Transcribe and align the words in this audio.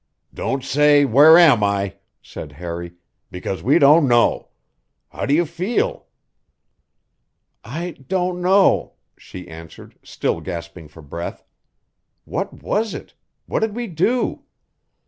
"Don't 0.33 0.63
say 0.65 1.05
'Where 1.05 1.37
am 1.37 1.63
I?'" 1.63 1.97
said 2.23 2.53
Harry, 2.53 2.93
"because 3.29 3.61
we 3.61 3.77
don't 3.77 4.07
know. 4.07 4.47
How 5.09 5.27
do 5.27 5.33
you 5.35 5.45
feel?" 5.45 6.07
"I 7.63 7.91
don't 8.07 8.41
know," 8.41 8.93
she 9.15 9.47
answered, 9.47 9.99
still 10.01 10.41
gasping 10.41 10.87
for 10.87 11.03
breath. 11.03 11.43
"What 12.25 12.63
was 12.63 12.95
it? 12.95 13.13
What 13.45 13.59
did 13.59 13.75
we 13.75 13.85
do?" 13.85 14.41